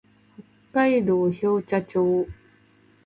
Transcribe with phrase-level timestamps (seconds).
[0.71, 2.27] 北海道標茶町